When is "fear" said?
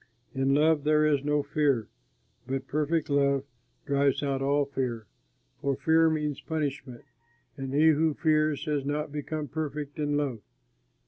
1.43-1.87, 4.65-5.05, 5.75-6.09